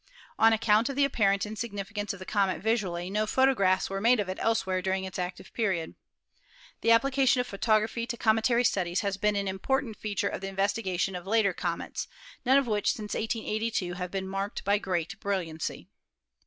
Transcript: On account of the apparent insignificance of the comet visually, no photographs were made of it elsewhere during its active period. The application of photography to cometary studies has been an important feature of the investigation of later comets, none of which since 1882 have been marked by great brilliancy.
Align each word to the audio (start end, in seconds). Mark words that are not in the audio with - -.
On 0.39 0.51
account 0.51 0.89
of 0.89 0.95
the 0.95 1.05
apparent 1.05 1.45
insignificance 1.45 2.11
of 2.11 2.17
the 2.17 2.25
comet 2.25 2.59
visually, 2.59 3.07
no 3.11 3.27
photographs 3.27 3.87
were 3.87 4.01
made 4.01 4.19
of 4.19 4.27
it 4.29 4.39
elsewhere 4.41 4.81
during 4.81 5.03
its 5.03 5.19
active 5.19 5.53
period. 5.53 5.93
The 6.81 6.89
application 6.89 7.39
of 7.39 7.45
photography 7.45 8.07
to 8.07 8.17
cometary 8.17 8.63
studies 8.63 9.01
has 9.01 9.17
been 9.17 9.35
an 9.35 9.47
important 9.47 9.95
feature 9.95 10.27
of 10.27 10.41
the 10.41 10.47
investigation 10.49 11.15
of 11.15 11.27
later 11.27 11.53
comets, 11.53 12.07
none 12.43 12.57
of 12.57 12.65
which 12.65 12.93
since 12.93 13.13
1882 13.13 13.93
have 13.93 14.09
been 14.09 14.27
marked 14.27 14.63
by 14.65 14.79
great 14.79 15.19
brilliancy. 15.19 15.87